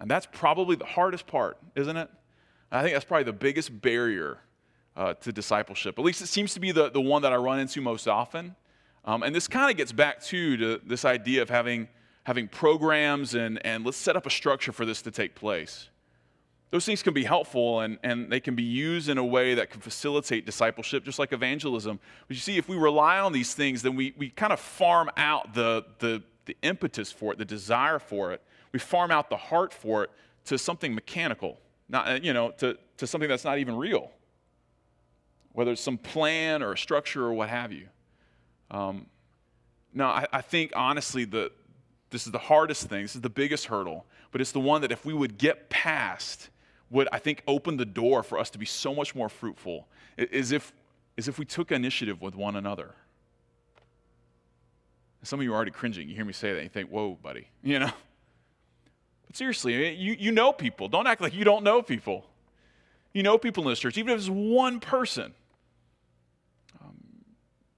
[0.00, 2.10] And that's probably the hardest part, isn't it?
[2.70, 4.38] I think that's probably the biggest barrier
[4.96, 5.98] uh, to discipleship.
[5.98, 8.56] At least it seems to be the, the one that I run into most often.
[9.04, 11.88] Um, and this kind of gets back to, to this idea of having,
[12.24, 15.88] having programs and, and let's set up a structure for this to take place.
[16.74, 19.70] Those things can be helpful and, and they can be used in a way that
[19.70, 22.00] can facilitate discipleship, just like evangelism.
[22.26, 25.08] But you see, if we rely on these things, then we, we kind of farm
[25.16, 28.42] out the, the, the impetus for it, the desire for it.
[28.72, 30.10] We farm out the heart for it
[30.46, 34.10] to something mechanical, not, uh, you know, to, to something that's not even real,
[35.52, 37.86] whether it's some plan or a structure or what have you.
[38.72, 39.06] Um,
[39.96, 41.52] I, I think honestly, the,
[42.10, 44.90] this is the hardest thing, this is the biggest hurdle, but it's the one that
[44.90, 46.50] if we would get past,
[46.94, 50.52] would, I think, open the door for us to be so much more fruitful, is
[50.52, 50.72] if,
[51.16, 52.94] is if we took initiative with one another.
[55.24, 56.08] Some of you are already cringing.
[56.08, 57.90] You hear me say that, and you think, whoa, buddy, you know?
[59.26, 60.88] But seriously, you, you know people.
[60.88, 62.26] Don't act like you don't know people.
[63.12, 65.34] You know people in this church, even if it's one person.
[66.80, 66.96] Um,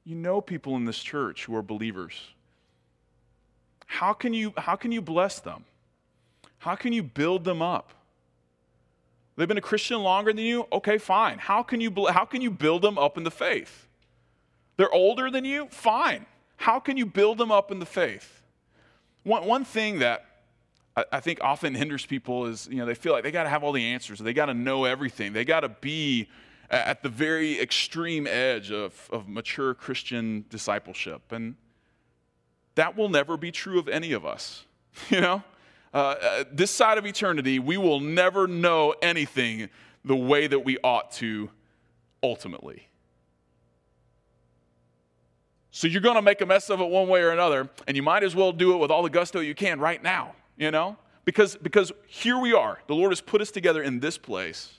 [0.05, 2.21] you know people in this church who are believers.
[3.87, 5.65] How can you, how can you bless them?
[6.59, 7.93] How can you build them up?
[9.37, 10.67] They've been a Christian longer than you?
[10.73, 11.39] Okay, fine.
[11.39, 13.87] How can you, how can you build them up in the faith?
[14.77, 15.69] They're older than you?
[15.71, 16.27] Fine.
[16.57, 18.43] How can you build them up in the faith?
[19.25, 20.25] One, one thing that
[21.13, 23.63] I, think often hinders people is, you know, they feel like they got to have
[23.63, 24.19] all the answers.
[24.19, 25.35] They got to know everything.
[25.35, 26.29] They got to be
[26.71, 31.33] at the very extreme edge of, of mature Christian discipleship.
[31.33, 31.57] And
[32.77, 34.65] that will never be true of any of us,
[35.11, 35.43] you know?
[35.97, 39.67] Uh, uh, this side of eternity, we will never know anything
[40.05, 41.49] the way that we ought to
[42.23, 42.87] ultimately.
[45.71, 48.03] So you're going to make a mess of it one way or another, and you
[48.03, 50.99] might as well do it with all the gusto you can right now, you know?
[51.25, 52.79] Because, because here we are.
[52.89, 54.75] The Lord has put us together in this place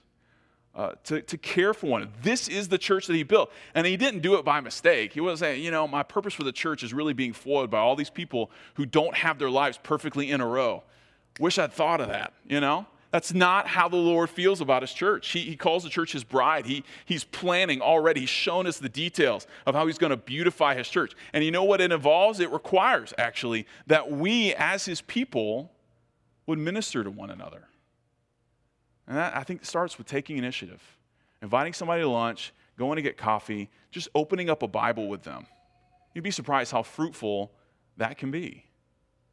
[0.75, 2.13] uh, to, to care for one.
[2.21, 3.51] This is the church that He built.
[3.73, 5.13] And He didn't do it by mistake.
[5.13, 7.79] He wasn't saying, you know, my purpose for the church is really being foiled by
[7.79, 10.83] all these people who don't have their lives perfectly in a row.
[11.39, 12.85] Wish I'd thought of that, you know?
[13.11, 15.29] That's not how the Lord feels about his church.
[15.29, 16.65] He, he calls the church his bride.
[16.65, 18.21] He, he's planning already.
[18.21, 21.13] He's shown us the details of how he's going to beautify his church.
[21.31, 22.41] And you know what it involves?
[22.41, 25.71] It requires, actually, that we, as his people,
[26.47, 27.63] would minister to one another.
[29.07, 30.83] And that, I think, starts with taking initiative,
[31.41, 35.47] inviting somebody to lunch, going to get coffee, just opening up a Bible with them.
[36.13, 37.53] You'd be surprised how fruitful
[37.95, 38.65] that can be.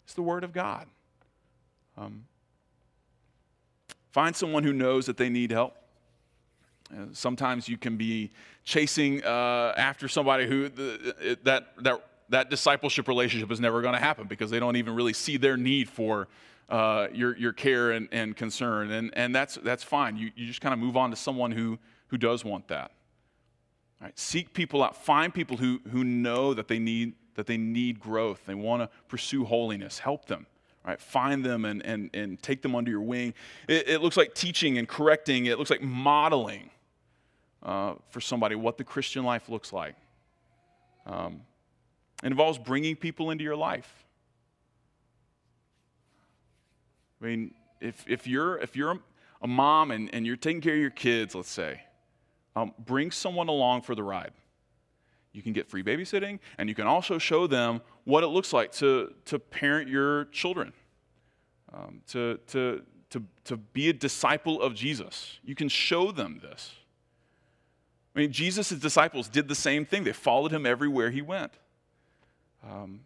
[0.04, 0.86] It's the Word of God.
[1.96, 2.24] Um,
[4.12, 5.76] find someone who knows that they need help.
[6.92, 8.30] Uh, sometimes you can be
[8.64, 14.00] chasing uh, after somebody who the, that, that, that discipleship relationship is never going to
[14.00, 16.28] happen because they don't even really see their need for
[16.68, 18.90] uh, your, your care and, and concern.
[18.90, 20.16] And, and that's, that's fine.
[20.16, 21.78] You, you just kind of move on to someone who,
[22.08, 22.92] who does want that.
[24.00, 24.96] All right, seek people out.
[24.96, 28.42] Find people who, who know that they need, that they need growth.
[28.46, 29.98] They want to pursue holiness.
[29.98, 30.46] Help them.
[30.86, 33.32] Right, find them and, and, and take them under your wing.
[33.68, 35.46] It, it looks like teaching and correcting.
[35.46, 36.68] It looks like modeling
[37.62, 39.94] uh, for somebody what the Christian life looks like.
[41.06, 41.40] Um,
[42.22, 44.04] it involves bringing people into your life.
[47.22, 48.98] I mean, if, if you're, if you're
[49.40, 51.80] a mom and, and you're taking care of your kids, let's say,
[52.56, 54.32] um, bring someone along for the ride.
[55.34, 58.70] You can get free babysitting, and you can also show them what it looks like
[58.72, 60.72] to, to parent your children,
[61.72, 65.40] um, to, to, to, to be a disciple of Jesus.
[65.44, 66.72] You can show them this.
[68.14, 71.52] I mean, Jesus' disciples did the same thing, they followed him everywhere he went.
[72.64, 73.00] Um,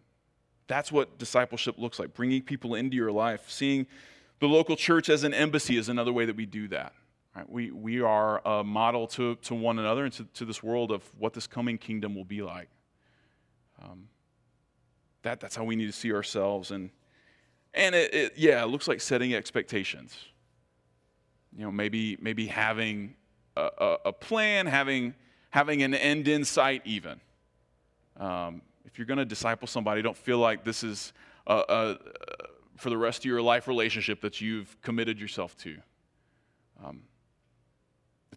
[0.67, 3.49] that's what discipleship looks like bringing people into your life.
[3.49, 3.87] Seeing
[4.39, 6.93] the local church as an embassy is another way that we do that.
[7.39, 7.49] Right?
[7.49, 11.09] We, we are a model to, to one another and to, to this world of
[11.17, 12.67] what this coming kingdom will be like.
[13.81, 14.09] Um,
[15.21, 16.71] that, that's how we need to see ourselves.
[16.71, 16.89] And,
[17.73, 20.17] and it, it, yeah, it looks like setting expectations.
[21.55, 23.15] You know, maybe, maybe having
[23.55, 25.13] a, a, a plan, having,
[25.49, 27.21] having an end in sight, even.
[28.17, 31.13] Um, if you're going to disciple somebody, don't feel like this is
[31.47, 31.97] a, a,
[32.75, 35.77] for the rest of your life relationship that you've committed yourself to.
[36.83, 37.03] Um,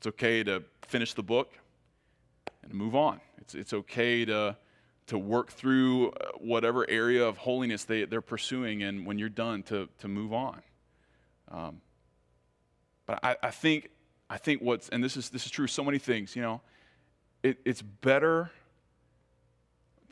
[0.03, 1.53] it's okay to finish the book
[2.65, 3.21] and move on.
[3.39, 4.57] It's, it's okay to,
[5.07, 9.63] to work through uh, whatever area of holiness they, they're pursuing, and when you're done,
[9.65, 10.61] to, to move on.
[11.53, 11.81] Um,
[13.07, 13.91] but I, I, think,
[14.29, 16.63] I think what's, and this is, this is true, so many things, you know,
[17.45, 18.51] it, it's better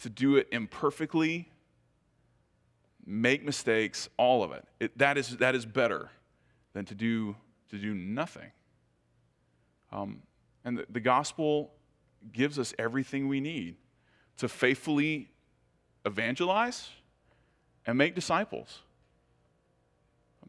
[0.02, 1.50] to do it imperfectly,
[3.04, 4.64] make mistakes, all of it.
[4.78, 6.10] it that, is, that is better
[6.74, 7.34] than to do,
[7.70, 8.52] to do nothing.
[9.92, 10.22] Um,
[10.64, 11.72] and the, the gospel
[12.32, 13.76] gives us everything we need
[14.38, 15.30] to faithfully
[16.04, 16.88] evangelize
[17.86, 18.80] and make disciples.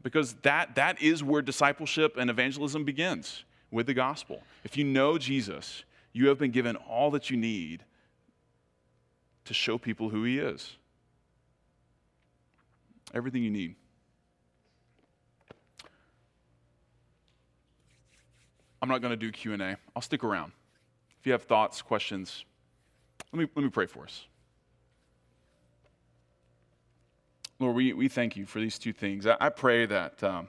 [0.02, 4.42] Because that, that is where discipleship and evangelism begins with the gospel.
[4.64, 7.84] If you know Jesus, you have been given all that you need
[9.44, 10.76] to show people who he is.
[13.14, 13.76] Everything you need.
[18.82, 19.76] I'm not going to do Q&A.
[19.94, 20.50] I'll stick around.
[21.20, 22.44] If you have thoughts, questions,
[23.32, 24.26] let me, let me pray for us.
[27.60, 29.24] Lord, we, we thank you for these two things.
[29.24, 30.48] I, I pray that, um,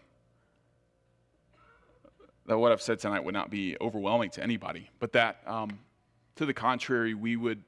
[2.48, 5.78] that what I've said tonight would not be overwhelming to anybody, but that, um,
[6.38, 7.62] to the contrary, we would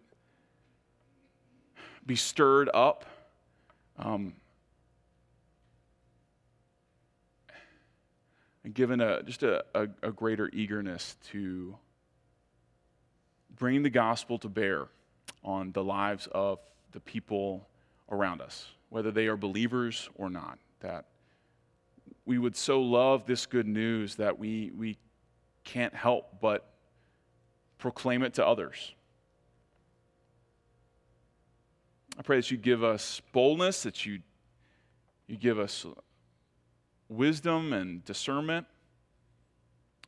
[2.08, 3.06] be stirred up.
[4.00, 4.34] Um,
[8.66, 11.78] and given a, just a, a, a greater eagerness to
[13.58, 14.88] bring the gospel to bear
[15.44, 16.58] on the lives of
[16.92, 17.68] the people
[18.10, 20.58] around us, whether they are believers or not.
[20.80, 21.06] That
[22.26, 24.98] we would so love this good news that we, we
[25.64, 26.68] can't help but
[27.78, 28.96] proclaim it to others.
[32.18, 34.22] I pray that you give us boldness, that you,
[35.28, 35.86] you give us
[37.10, 38.66] wisdom and discernment,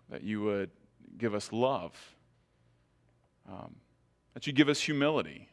[0.10, 0.72] that you would
[1.18, 1.93] give us love,
[3.50, 3.76] um,
[4.34, 5.50] that you give us humility.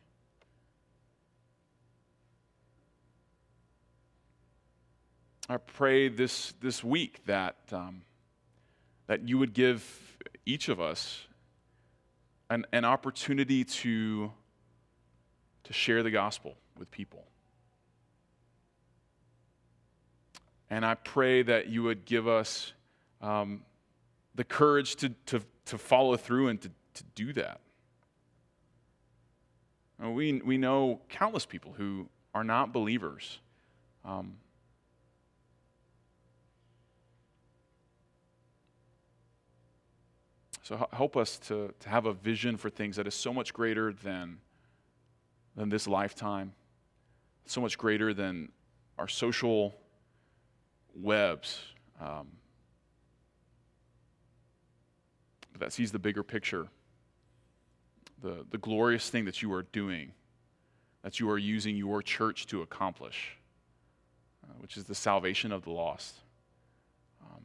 [5.48, 8.02] I pray this, this week that, um,
[9.06, 11.26] that you would give each of us
[12.48, 14.32] an, an opportunity to
[15.64, 17.24] to share the gospel with people.
[20.74, 22.72] And I pray that you would give us
[23.22, 23.62] um,
[24.34, 27.60] the courage to, to, to follow through and to, to do that.
[30.00, 33.38] And we, we know countless people who are not believers.
[34.04, 34.34] Um,
[40.62, 43.92] so help us to, to have a vision for things that is so much greater
[43.92, 44.38] than
[45.54, 46.52] than this lifetime,
[47.46, 48.48] so much greater than
[48.98, 49.72] our social
[50.94, 51.60] webs.
[52.00, 52.28] Um,
[55.58, 56.66] that sees the bigger picture,
[58.22, 60.12] the, the glorious thing that you are doing,
[61.02, 63.36] that you are using your church to accomplish,
[64.42, 66.16] uh, which is the salvation of the lost.
[67.22, 67.42] Um,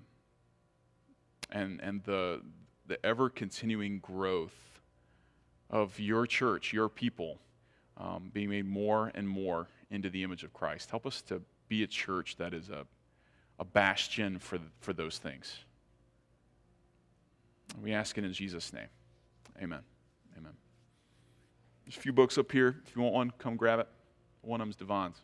[1.51, 2.41] and and the,
[2.87, 4.81] the ever continuing growth
[5.69, 7.39] of your church, your people
[7.97, 10.89] um, being made more and more into the image of Christ.
[10.89, 12.85] Help us to be a church that is a,
[13.59, 15.57] a bastion for, for those things.
[17.83, 18.87] We ask it in Jesus' name.
[19.61, 19.81] Amen.
[20.37, 20.53] Amen.
[21.85, 22.77] There's a few books up here.
[22.87, 23.87] If you want one, come grab it.
[24.41, 25.21] One of them's Devon's.